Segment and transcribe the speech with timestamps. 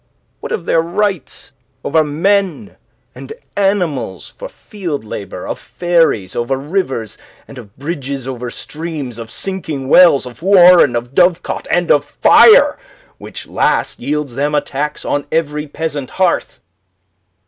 [0.39, 1.51] What of their rights
[1.83, 2.77] over men
[3.13, 9.29] and animals for field labour, of ferries over rivers, and of bridges over streams, of
[9.29, 12.79] sinking wells, of warren, of dovecot, and of fire,
[13.19, 16.61] which last yields them a tax on every peasant hearth?